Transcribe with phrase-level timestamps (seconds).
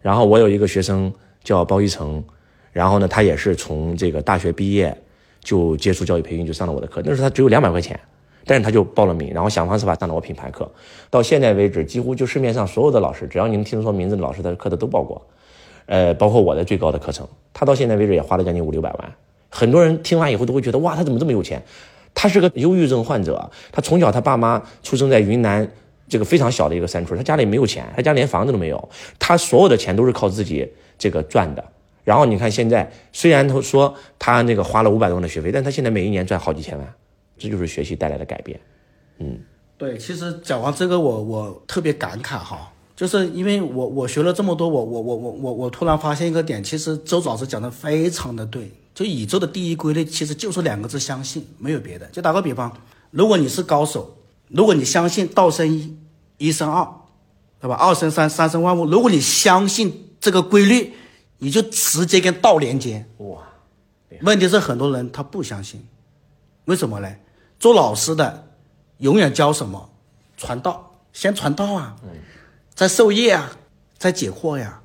[0.00, 1.12] 然后我有一个学生
[1.44, 2.22] 叫包一成，
[2.72, 4.96] 然后呢，他也是从这个大学毕业
[5.42, 7.02] 就接触教育培训，就上了我的课。
[7.04, 7.98] 那时候他只有两百块钱，
[8.44, 10.70] 但是他就报了名，然后想方设法上了我品牌课。
[11.10, 15.20] 到现在为止，几乎就市面上所有的老师，只要你能听说名字的老师，他的课他都报过。
[15.86, 19.12] 呃，包括我的最高的课程，他到现在为止也花了将近五六百万。
[19.48, 21.60] 很多人听完以后都会觉得，哇，他怎么这么有钱？
[22.14, 25.68] 他是个忧郁症患者，他从小他爸妈出生在云南
[26.10, 28.88] 这个非常小的一个山村，他家里没有钱，他家连房子都没有，
[29.18, 30.68] 他所有的钱都是靠自己
[30.98, 31.64] 这个赚的。
[32.04, 36.94] 然后你看现在，虽然他说他那个花了五百多万的学费，但他现在每一年赚好几千万，
[37.38, 38.58] 这就是学习带来的改变。
[39.18, 39.38] 嗯，
[39.78, 48.70] 对，其实讲完这个，我我特别感慨哈，就是因为我我学了这么多，我我我我我我突然发现一个点，其实周老师讲的非常的对。
[48.92, 52.04] 就宇宙的第一规律，其实就是两个字：相信，没有别的。
[52.06, 52.76] 就打个比方，
[53.12, 54.16] 如果你是高手，
[54.48, 55.96] 如果你相信道生一，
[56.40, 56.82] 一生二，
[57.60, 57.76] 对吧？
[57.76, 58.86] 二生三，三生万物。
[58.86, 60.94] 如果你相信这个规律，
[61.38, 63.06] 你就直接跟道连接。
[63.18, 63.42] 哇！
[64.22, 65.86] 问题是很多人他不相信，
[66.64, 67.14] 为什么呢？
[67.58, 68.48] 做老师的
[68.98, 69.90] 永远教什么？
[70.36, 71.94] 传道，先传道啊，
[72.74, 73.52] 再授业啊，
[73.98, 74.80] 再解惑呀。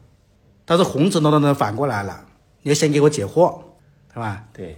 [0.65, 2.25] 但是孔子呢呢反过来了，
[2.61, 3.61] 你要先给我解惑。
[4.13, 4.43] 对吧？
[4.53, 4.77] 对，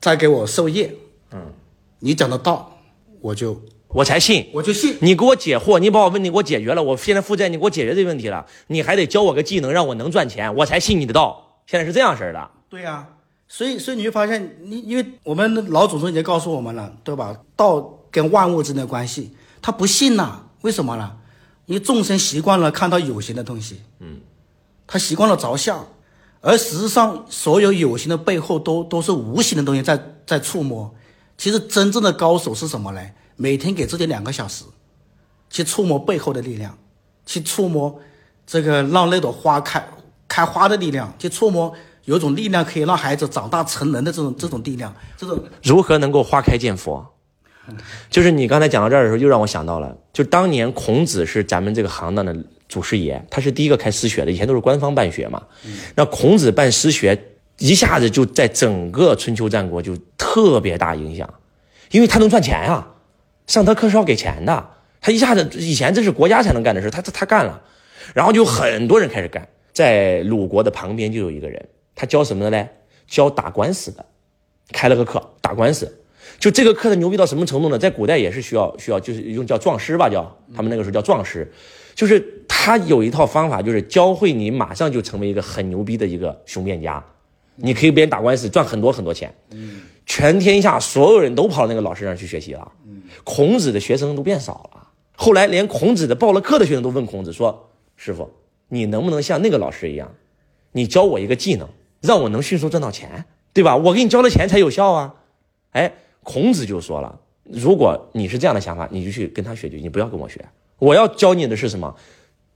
[0.00, 0.94] 再给我授业，
[1.32, 1.52] 嗯，
[1.98, 2.78] 你讲的道，
[3.20, 4.96] 我就我才信，我就信。
[5.00, 11.62] 你给我解惑，你把我问题给我解决了，我现在负债，你给我解决这个问题了，你还得教我个技能，让我能赚钱，我才信你的道。
[11.66, 12.50] 现在是这样式儿的。
[12.68, 13.06] 对呀，
[13.48, 17.34] 所以所以你会发现，你因为我们老祖宗已经告诉我们了，对吧？
[17.56, 20.42] 道跟万物之间的关系，他不信呐？
[20.60, 21.16] 为什么呢？
[21.64, 24.20] 因为众生习惯了看到有形的东西，嗯，
[24.86, 25.86] 他习惯了着相。
[26.40, 30.94] 而实质上，所有有形的背后都都是无形的东西在在触摸。
[31.36, 33.00] 其实真正的高手是什么呢？
[33.38, 34.64] 每天给自己两个小时，
[35.48, 36.76] 去触摸背后的力量，
[37.24, 37.98] 去触摸
[38.46, 39.82] 这个让那朵花开
[40.28, 41.72] 开花的力量，去触摸
[42.04, 44.94] 有一种力量可以让孩子长大成人的这种这种力量。
[45.16, 47.06] 这种如何能够花开见佛？
[48.10, 52.36] 就是你刚才讲到这儿的时候，又让我想到了，就当年孔子是咱们这个行当的。
[52.68, 55.42] 祖师爷，他是第一个开私学的，以前都是官方办学嘛。
[55.94, 57.18] 那孔子办私学，
[57.56, 61.32] 一下子就在整个春秋战国就特别大影响，
[61.92, 62.86] 因为他能赚钱呀，
[63.48, 64.68] 上他课是要给钱的。
[65.00, 67.60] 他一下子以前这是国家才能干的事，他他他干了，
[68.14, 69.48] 然后就很多人开始干。
[69.72, 72.68] 在鲁国的旁边就有一个人，他教什么的嘞？
[73.06, 74.04] 教打官司的，
[74.72, 76.00] 开了个课打官司。
[76.38, 77.78] 就这个课的牛逼到什么程度呢？
[77.78, 81.50] 在古代也是需要需要，就是用叫壮师吧，叫他们那个时候叫壮师。
[81.94, 87.02] 就是他有一套方法，就是教会你马上就成为一个很牛逼的一个雄辩家，
[87.56, 89.32] 你可以别人打官司赚很多很多钱。
[90.06, 92.72] 全天下所有人都跑那个老师那儿去学习了。
[93.24, 94.88] 孔子的学生都变少了。
[95.14, 98.30] 后来连孔子的报了课的学生都问孔子说：“师傅，
[98.68, 100.14] 你能不能像那个老师一样，
[100.72, 101.68] 你教我一个技能，
[102.00, 103.76] 让我能迅速赚到钱，对吧？
[103.76, 105.14] 我给你交了钱才有效啊。”
[105.72, 105.92] 哎，
[106.22, 110.44] 孔子就说了：“如果你是这样的想法，你就去跟他学就，你不要跟我学。”
[110.78, 111.94] 我要教你的是什么？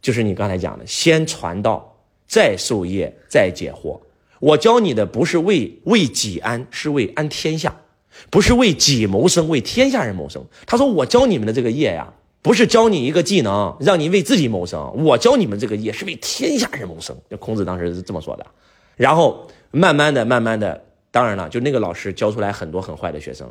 [0.01, 1.97] 就是你刚才讲的，先传道，
[2.27, 4.01] 再授业，再解惑。
[4.39, 7.82] 我教你的不是为为己安，是为安天下，
[8.31, 10.45] 不是为己谋生，为天下人谋生。
[10.67, 12.13] 他说我教你们的这个业呀，
[12.43, 14.93] 不是教你一个技能，让你为自己谋生。
[15.05, 17.17] 我教你们这个业是为天下人谋生。
[17.39, 18.47] 孔子当时是这么说的。
[18.97, 23.51] 然后慢慢的、慢慢的，当然了，就那个老师教出来很多很坏的学生。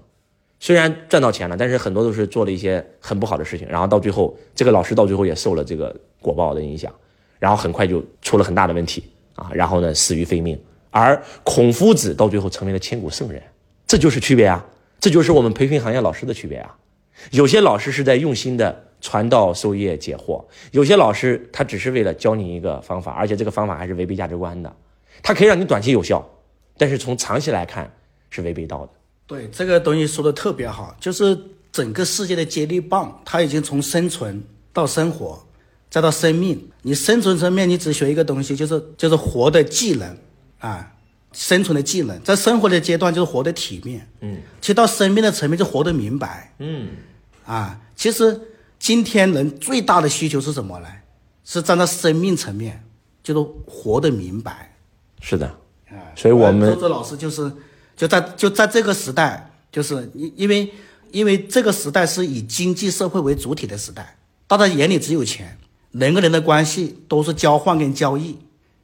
[0.59, 6.93] 虽然赚到钱了，但是很多都是做了一些很不好的事情，然后到最后，这个老师到最后也受了这个果报的影响，
[7.39, 9.03] 然后很快就出了很大的问题
[9.35, 10.55] 啊，然后呢死于非命。
[10.91, 13.41] 而孔夫子到最后成为了千古圣人，
[13.91, 14.65] 这就是区别啊，
[15.01, 16.77] 这就是我们培训行业老师的区别啊。
[17.31, 20.41] 有些老师是在用心的传道授业解惑，
[20.71, 24.73] 有些老师他只是为了教你一个方法，而且这个方法还是违背价值观的，
[25.21, 26.25] 他可以让你短期有效，
[26.77, 27.93] 但是从长期来看
[28.29, 28.93] 是违背道的。
[29.27, 31.37] 对这个东西说的特别好，就是
[31.69, 34.41] 整个世界的接力棒，它已经从生存
[34.71, 35.37] 到生活，
[35.89, 36.65] 再到生命。
[36.83, 40.17] 你生存层面，你只学一个东西，就是就是活的技能
[40.59, 40.90] 啊，
[41.33, 42.21] 生存的技能。
[42.23, 44.07] 在生活的阶段，就是活得体面。
[44.21, 46.53] 嗯，其实到生命的层面，就活得明白。
[46.59, 46.89] 嗯，
[47.45, 48.39] 啊，其实
[48.79, 50.87] 今天人最大的需求是什么呢？
[51.43, 52.83] 是站在生命层面，
[53.23, 54.75] 就是活得明白。
[55.19, 55.47] 是的，
[55.89, 57.51] 啊，所以我们周周老师就是。
[57.93, 60.73] 就在就在这个时代，就是因因为
[61.11, 64.17] 因为这个时代是以经济社会为主体的时代，
[64.47, 65.55] 大家眼里只有钱，
[65.91, 68.39] 人跟人的关系都是交换跟交易，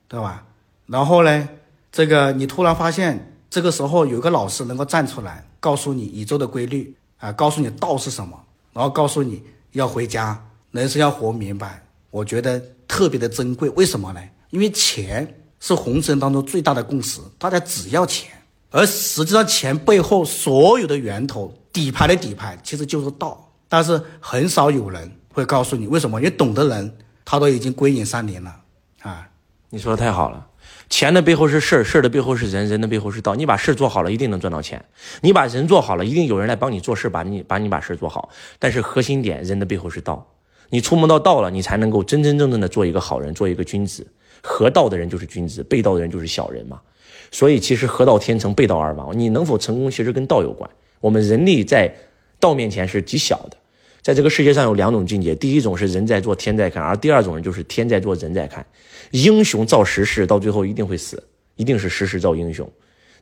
[0.08, 0.46] 对吧？
[0.86, 1.50] 然后呢，
[1.92, 8.38] 这个你突然发现，这个时候有个老师能够站出来，告诉你宇宙的规律啊，告诉你道是什么，
[8.74, 9.42] 然后告诉你
[9.72, 10.40] 要回家，
[10.72, 13.70] 人生要活明白，我觉得特别的珍贵。
[13.72, 14.22] 为什么呢？
[14.50, 18.32] 因为钱是红尘当中最大的共识，大家只要钱，
[18.70, 28.56] 而实际上钱背后所有的源头、底牌的底牌其实就是道，但是很少有人会告诉你为什么，因为懂的人他都已经归隐山林了
[29.02, 29.28] 啊。
[29.70, 30.47] 你说的太好了，
[30.90, 33.36] 钱的背后是事儿，事儿的背后是人，人的背后是道。
[33.36, 34.80] 你把事做好了，一定能赚到钱；
[35.22, 38.30] 你把人做好了，一定有人来帮你做事，把你把你把事做好。
[38.58, 40.26] 但是核心点，人的背后是道。
[40.70, 44.08] 你触摸到道了，你才能够真真正正的做一个好人，做一个君子。
[44.42, 46.80] 合道的人就是君子，背道的人就是小人嘛。
[47.32, 49.18] 所以其实合道天成，背道而亡。
[49.18, 50.70] 你能否成功，其实跟道有关。
[51.02, 51.94] 我们人力在
[52.40, 53.58] 道面前是极小的。
[54.08, 58.66] 在这个世界上有两种境界，第一种是人在做天在看，而第二种人就是天在做人在看。
[59.12, 61.22] 英雄造时势，到最后一定会死，
[61.58, 62.72] 一定是时势造英雄。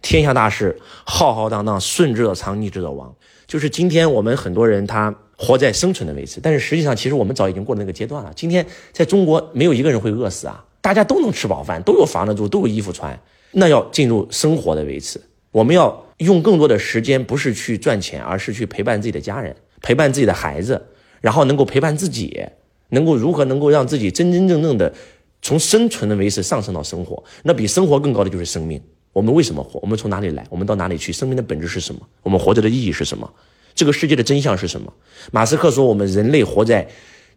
[0.04, 3.12] 天下大事浩浩荡荡，顺之者昌，逆之者亡。
[3.48, 8.32] 就是今天我们很多人他活在生存的位置，但是实际上其实我们早已经过了那个阶段了。
[8.36, 13.20] 今天在中国没有一个人会饿死啊，大家都能吃饱饭，都有房子住，都有衣服穿。
[13.54, 19.56] 那要进入生活的维持，我们要用更多的时间，不是去赚钱，而是去陪伴自己的家人，
[19.86, 20.82] 陪伴自己的孩子，
[21.22, 22.44] 然后能够陪伴自己，
[22.90, 24.92] 能够如何能够让自己真真正正的
[25.44, 27.24] 从生存的维持上升到生活。
[27.44, 28.82] 那比生活更高的就是生命。
[29.14, 29.80] 我们为什么活？
[29.84, 30.44] 我们从哪里来？
[30.50, 31.14] 我们到哪里去？
[31.14, 32.02] 生命的本质是什么？
[32.24, 33.32] 我们活着的意义是什么？
[33.76, 34.92] 这个世界的真相是什么？
[35.32, 36.88] 马斯克说，我们人类活在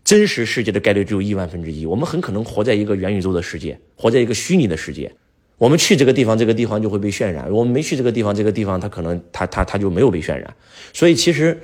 [0.03, 5.13] 真实世界的概率只有亿万分之一，我们很可能活在一个元宇宙的世界，活在一个虚拟的世界。
[5.59, 10.55] 我们去这个地方，这个地方就会被渲染；我们没去这个地方，这个地方它可能它它它就没有被渲染。
[10.93, 11.61] 所以其实，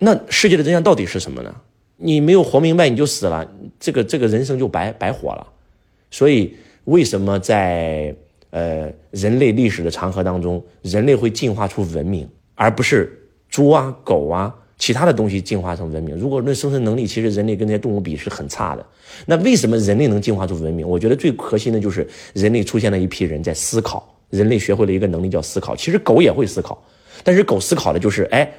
[0.00, 1.54] 那世界的真相到底是什么呢？
[1.96, 3.48] 你没有活明白，你就死了，
[3.78, 5.46] 这个这个人生就白白活了。
[6.10, 6.56] 所以
[6.86, 8.12] 为什么在？
[8.52, 13.16] 呃，人类历史的长河当中，人类会进化出文明，而不是
[13.48, 16.16] 猪啊、狗啊其他的东西进化成文明。
[16.16, 18.84] 如果论生存能力，其实人类跟这些动物比是很差的。
[19.24, 20.84] 那为什么人类能进化出文明？
[20.84, 22.04] 我觉得最核心的就是
[22.34, 25.76] 人类出现了一批人在思考，人类学会了一个能力叫思考。
[25.76, 26.82] 其实狗也会思考，
[27.22, 28.52] 但是狗思考的就是哎，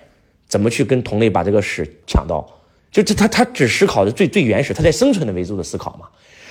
[0.51, 2.48] 怎么去跟同类把这个屎抢到？
[2.92, 6.06] 就这，他他只思考的最最原始，他在生存的维度的思考嘛。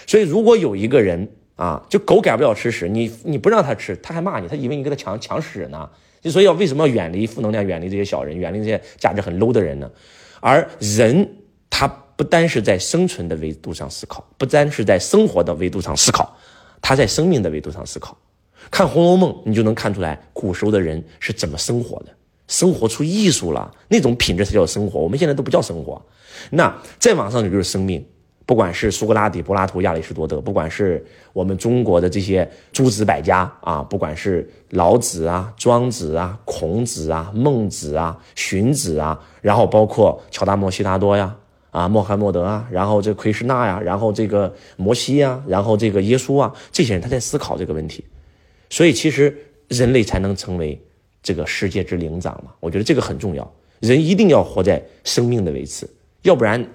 [0.06, 1.28] 所以如果有一个人。
[1.60, 5.86] 啊，就狗改不了吃屎，你你不让它吃，它还骂你，它以为你给它抢抢屎呢。
[6.22, 9.90] 就所以要为什么要远离负能量，远离这些小人，远离这些价值很 low 的人呢？
[10.40, 11.28] 而人
[11.68, 11.86] 他
[12.16, 16.34] 不单是在生存的维度上思考，不单是在生活的维度上思考，
[16.80, 18.16] 他在生命的维度上思考。
[18.70, 22.12] 看《红楼梦》，你就能看出来古时候的人是怎么生活的，
[22.50, 25.00] 生活出艺术了，那种品质才叫生活。
[25.00, 26.02] 我们现在都不叫生活。
[26.50, 28.04] 那再往上就是生命。
[28.46, 41.36] 不管是苏格拉底、柏拉图、亚里士多德，不管是我们中国的这些诸子百家啊，不管是老子啊、庄子啊、孔子啊、孟子啊、荀子啊，然后包括乔达摩悉达多呀、
[41.70, 48.04] 啊穆罕默德啊，然后这奎师那呀，然后这个摩西呀，然后这个耶稣啊，这些人他在思考这个问题，
[48.68, 50.82] 所以其实人类才能成为
[51.22, 52.52] 这个世界之灵长嘛。
[52.60, 55.88] 我觉得这个很重要，人一定要活在生命的维持，
[56.22, 56.66] 要不然。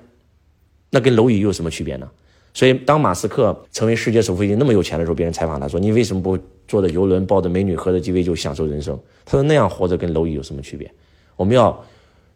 [0.90, 2.10] 那跟蝼蚁又有什么区别呢？
[2.54, 6.40] 所以，当马斯克成为世界首富、已经那么有钱的时候，别人采访他说：“你为什么不
[6.70, 10.90] 坐着游轮、抱着美女、喝着鸡尾酒享受人生？”他说：“那样活着跟蝼蚁有什么区别？
[11.36, 11.78] 我们要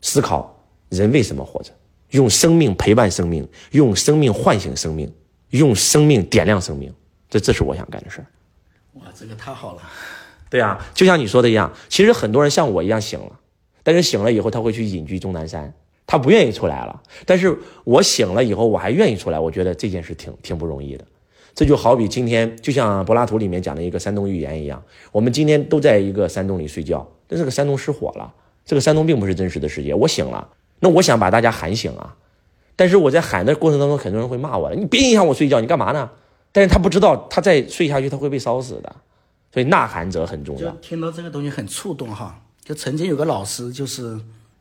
[0.02, 1.72] 思考人为什么活着，
[2.10, 5.10] 用生命陪伴生命，用生命唤醒生命，
[5.52, 6.94] 用生命点亮生命。
[7.30, 8.28] 这，这是我想干的事儿。”
[9.00, 9.82] 哇，这个太好了！
[10.50, 13.40] 对啊，就像你说的一样，其实很多人像我一样醒了，
[13.84, 15.74] 但是醒了以后他会去隐居终南山。
[16.12, 19.40] 他不愿意出来了，但是我醒了以后，我还愿意出来。
[19.40, 21.06] 我觉得这件事挺挺不容易的。
[21.54, 28.34] 这就好比今天，就像柏拉图里面讲的一个山洞寓言一样，我们今天都在一个山洞里睡觉，但这个山洞失火了，
[28.66, 29.94] 这个山洞并不是真实的世界。
[29.94, 32.16] 我醒了，那我想把大家喊醒啊，
[32.76, 36.10] 但是我在喊的过程当中，很多人会骂我了，你别影响我睡觉，你干嘛呢？
[36.52, 38.96] 但是他不知道，他再睡下去他会被烧死的，
[39.54, 40.72] 所以呐喊者很重要。
[40.82, 44.20] 听到这个东西很触动哈，就曾经有个老师就是。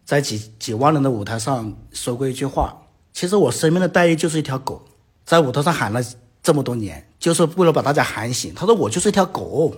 [0.09, 2.75] 在几几万人的舞台上说过一句话，
[3.13, 4.83] 其实我生命的代义就是一条狗，
[5.27, 6.03] 在舞台上喊了
[6.43, 8.55] 这么多年，就是为了把大家喊醒。
[8.55, 9.71] 他说我就是一条狗，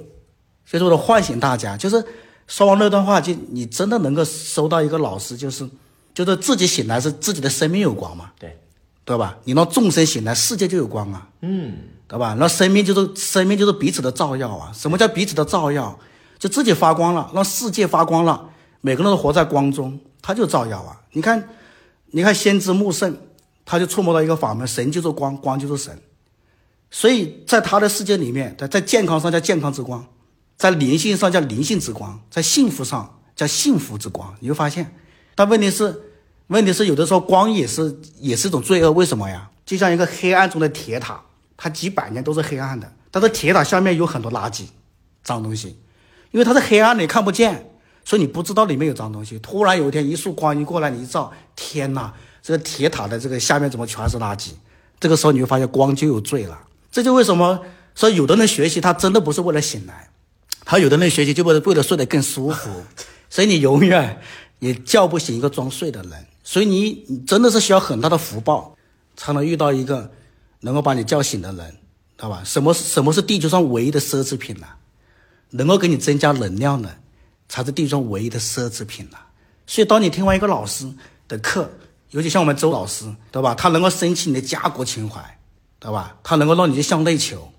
[0.65, 1.77] 所以说我唤醒大家。
[1.77, 2.05] 就是
[2.47, 5.69] 说完那段话，就你真的能够收到一个老师，就是
[6.15, 8.31] 就是自己醒来是自己的生命有光嘛？
[8.39, 8.57] 对，
[9.05, 9.37] 对吧？
[9.43, 11.29] 你让众生醒来，世界就有光啊。
[11.41, 11.75] 嗯，
[12.11, 12.35] 对吧？
[12.41, 14.73] 那生命就是生命就是彼此的照耀啊。
[14.75, 15.97] 什么叫彼此的照耀？
[16.41, 18.51] 就自己发光了，让世界发光了，
[18.81, 20.01] 每个人都活在光中。
[20.21, 21.01] 他就照耀啊！
[21.13, 21.49] 你看，
[22.11, 23.17] 你看先知穆圣，
[23.65, 25.99] 他就触摸到一个法门，神就是光，光就是神。
[26.91, 30.05] 所以在他的世界里面，在在健康上叫健康之光，
[30.59, 34.35] 在灵性上叫灵性之光，在幸福上叫幸福之光。
[34.41, 34.95] 你会发现，
[35.35, 36.03] 但问题是，
[36.49, 38.91] 问题是有的时候光也是也是一种罪恶。
[38.93, 39.49] 为什么呀？
[39.65, 41.23] 就像一个黑暗中的铁塔，
[41.63, 44.65] 它几百年都是黑暗的，但是铁塔下面有很多垃圾、
[45.23, 45.77] 脏东西，
[46.31, 47.71] 因为它是黑暗的，你看不见，
[48.03, 49.39] 所以你不知道里面有脏东西。
[49.41, 54.53] 突然有一天一束光一过来，你一照，天哪，这个铁塔的这个下面怎么全是垃圾？
[54.99, 56.59] 这个时候你会发现光就有罪了。
[56.91, 57.61] 这就为什么
[57.95, 60.09] 说有的人学习他真的不是为了醒来，
[60.65, 62.71] 他有的人学习就为了为了睡得更舒服，
[63.29, 64.19] 所以你永远
[64.61, 66.13] 也叫不醒一个装睡的人。
[66.43, 68.75] 所以你你真的是需要很大的福报，
[69.15, 70.11] 才能遇到一个
[70.61, 72.43] 能够把你叫醒的人，知道吧？
[72.45, 74.67] 什么什么是地球上唯一的奢侈品呢？
[75.51, 76.97] 能够给你增加能量的，
[77.49, 79.19] 才是地球上唯一的奢侈品了。
[79.67, 80.91] 所以，当你听完一个老师
[81.27, 81.71] 的课，
[82.11, 83.55] 尤其像我们周老师，对吧？
[83.55, 85.39] 他能够升起你的家国情怀，
[85.79, 86.17] 对吧？
[86.23, 87.53] 他能够让你去向内求，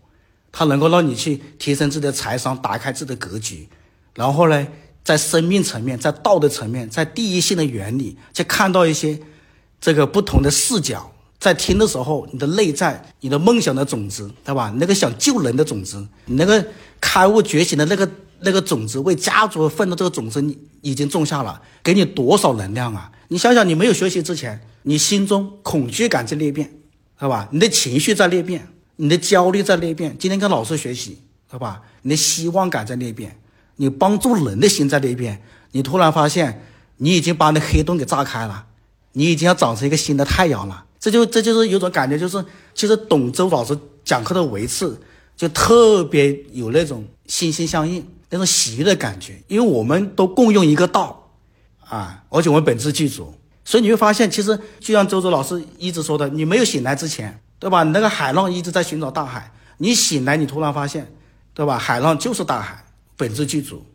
[0.51, 3.67] 他能够让你去提升自己的财商，打开自己的格局，
[4.15, 4.67] 然后呢？
[5.03, 9.20] 在生命层面，在道德层面，在第一性的原理，去看到一些
[9.81, 11.11] 这个不同的视角，
[11.41, 14.71] 在听的时候，你的内在，你的梦想的种子，对吧？
[14.77, 16.63] 那个想救人的种子，你那个
[17.01, 18.07] 开悟觉醒的那个
[18.41, 23.12] 那个种子，为家族奋斗这个种子，你已经种下了，给你多少能量啊？
[23.29, 26.71] 你想想，你没有学习之前，你心中恐惧感在裂变，
[27.19, 27.50] 是吧？
[27.51, 28.67] 你的情绪在裂变，
[28.98, 30.15] 你的焦虑在裂变。
[30.19, 31.17] 今天跟老师学习，
[31.50, 31.81] 对吧？
[32.03, 33.36] 你的希望感在裂变。
[33.77, 36.63] 你帮助人的心在裂变，你突然发现，
[36.98, 38.67] 你已经把那黑洞给炸开了，
[39.13, 40.86] 你已经要长成一个新的太阳了。
[41.01, 44.98] 这就这就是有种感觉，就是其实懂周老师讲课的维次，
[45.36, 49.41] 就特别有那种心心相印、那种喜悦的感觉。
[49.48, 51.31] 因为我们都共用一个道，
[51.79, 53.34] 啊，而且我们本质具足，
[53.65, 57.84] 所以你会发现，其实就像周周老师一直说的，你没有醒来之前，对吧？
[57.84, 61.12] 你那个海浪一直在寻找大海，你醒来，你突然发现，
[61.53, 61.77] 对吧？
[61.77, 62.86] 海浪就是大海。
[63.17, 63.86] 本质具足，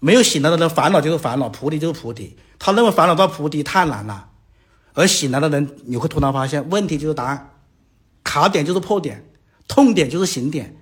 [0.00, 2.36] 没有醒来的人烦恼就是烦恼，菩提就是菩提。
[2.58, 4.30] 他认为烦恼到菩提太难了，
[4.94, 7.50] 而醒来的人，你会突然发现问题就是答案，
[8.22, 9.28] 卡点就是破点，
[9.68, 10.76] 痛点就是醒点，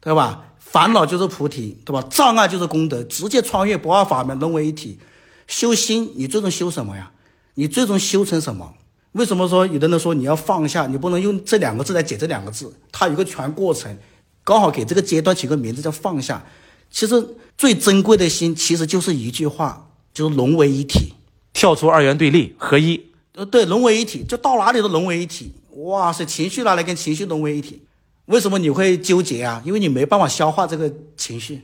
[0.00, 0.44] 对吧？
[0.58, 2.02] 烦恼就是菩提，对吧？
[2.10, 4.98] 障碍就是功德，直接穿越不二法门，融为一体。
[5.46, 7.10] 修心，你最终修什么呀？
[7.54, 8.74] 你最终修成什么？
[9.12, 10.86] 为什么说有的人说你要放下？
[10.86, 13.96] 你不能用这两个字来解这两个字，它有个全过程，
[14.44, 16.44] 刚好给这个阶段起个名字叫放下。
[16.90, 21.14] 其实最珍贵的心，其实就是一句话，就是融为一体，
[21.52, 23.07] 跳出二元对立，合一。
[23.38, 25.52] 呃，对，融为一体，就到哪里都融为一体。
[25.84, 27.80] 哇塞，情绪拿来跟情绪融为一体，
[28.24, 29.62] 为什么你会纠结啊？
[29.64, 31.62] 因为你没办法消化这个情绪。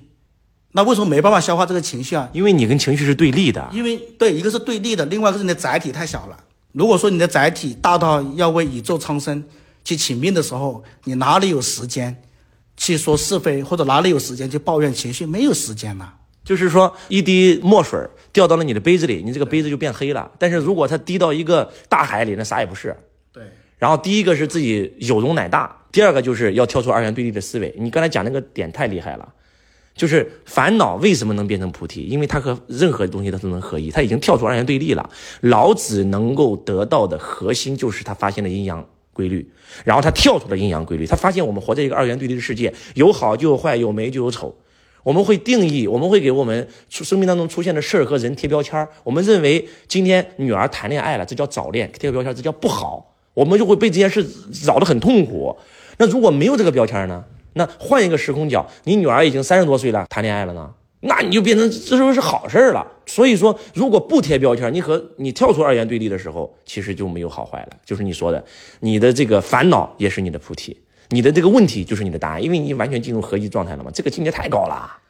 [0.71, 2.31] 那为什么没办法消化这个情绪啊？
[2.33, 3.69] 因为你跟情绪是对立的。
[3.73, 6.39] 因为对，一个是对立的，另外一个是你的载体太小了。
[6.71, 9.43] 如果说你的载体大到要为宇宙苍生
[9.85, 12.23] 去请命的时候，你哪里有时间？
[12.77, 16.13] 去说是非，或者哪里有时间去抱怨情绪，没有时间呐。
[16.45, 17.99] 就是说，一滴墨水
[18.35, 20.31] 掉到了你的杯子里，你这个杯子就变黑了。
[20.39, 22.95] 但是如果它滴到一个大海里，那啥也不是。
[23.33, 23.43] 对。
[23.79, 27.75] 然后第一个是自己有容乃大，第二个就是要跳出二元对立的思维。
[27.79, 29.27] 你刚才讲那个点太厉害了，
[29.95, 32.03] 就是烦恼为什么能变成菩提？
[32.03, 35.09] 因为它和任何东西它都能合一，它已经跳出二元对立了。
[35.41, 38.87] 老子能够得到的核心就是他发现了阴阳。
[39.15, 39.49] 规律，
[39.85, 44.53] 然后他跳出了阴阳规律，他发现我们活在一个二元对立的世界，有好就有坏，有美就有丑。
[45.05, 53.15] 我们会定义，我们会给我们出生命当中出现的事儿和人贴标签儿我们认为今天女儿谈恋爱了，这叫早恋，贴个标签，这叫不好。
[53.35, 54.27] 我们就会被这件事
[54.65, 55.57] 扰得很痛苦。
[55.99, 57.25] 那如果没有这个标签呢？
[57.55, 60.69] 那换一个时空角，你女儿已经三十多岁了，谈恋爱了呢？
[61.01, 62.85] 那你就变成这时候是好事了。
[63.07, 67.69] 所以说，如果不贴标签，你和你跳出二元对立的时候，其实就没有好坏了。
[67.85, 68.43] 就是你说的，
[68.81, 70.77] 你的这个烦恼也是你的菩提，
[71.11, 73.91] 你的这个问题就是你的答案，因为你完全进入合一状态了嘛。
[73.93, 75.04] 这个境界太高了。